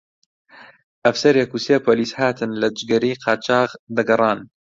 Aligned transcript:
ئەفسەرێک 1.07 1.49
و 1.53 1.61
سێ 1.65 1.75
پۆلیس 1.85 2.11
هاتن 2.19 2.51
لە 2.61 2.67
جگەرەی 2.77 3.19
قاچاغ 3.23 3.69
دەگەڕان 3.95 4.39